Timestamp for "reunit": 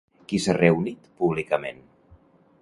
0.57-1.11